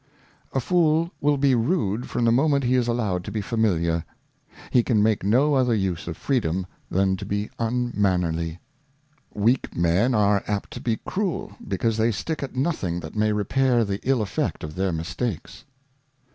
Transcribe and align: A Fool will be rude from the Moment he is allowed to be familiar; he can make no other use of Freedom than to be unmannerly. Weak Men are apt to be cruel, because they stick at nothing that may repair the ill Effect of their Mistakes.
A 0.51 0.59
Fool 0.59 1.11
will 1.21 1.37
be 1.37 1.53
rude 1.53 2.09
from 2.09 2.25
the 2.25 2.31
Moment 2.31 2.63
he 2.63 2.73
is 2.73 2.87
allowed 2.87 3.23
to 3.23 3.31
be 3.31 3.39
familiar; 3.39 4.03
he 4.71 4.81
can 4.81 5.03
make 5.03 5.23
no 5.23 5.53
other 5.53 5.75
use 5.75 6.07
of 6.07 6.17
Freedom 6.17 6.65
than 6.89 7.15
to 7.17 7.23
be 7.23 7.51
unmannerly. 7.59 8.57
Weak 9.31 9.75
Men 9.75 10.15
are 10.15 10.43
apt 10.47 10.71
to 10.71 10.81
be 10.81 10.97
cruel, 11.05 11.51
because 11.67 11.97
they 11.97 12.11
stick 12.11 12.41
at 12.41 12.55
nothing 12.55 12.99
that 13.01 13.15
may 13.15 13.31
repair 13.31 13.85
the 13.85 13.99
ill 14.01 14.23
Effect 14.23 14.63
of 14.63 14.73
their 14.73 14.91
Mistakes. 14.91 15.65